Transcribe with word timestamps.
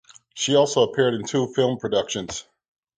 She 0.33 0.55
also 0.55 0.81
appeared 0.81 1.13
in 1.13 1.27
two 1.27 1.53
film 1.53 1.77
productions. 1.77 2.47